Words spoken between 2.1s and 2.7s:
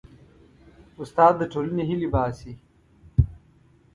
باسي.